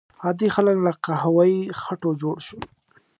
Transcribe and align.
عادي 0.23 0.47
خلک 0.55 0.75
له 0.85 0.91
قهوه 1.03 1.43
یي 1.51 1.61
خټو 1.81 2.09
جوړ 2.21 2.35
شول. 2.45 2.63